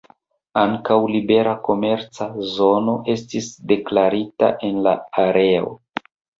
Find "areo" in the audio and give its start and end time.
5.29-5.75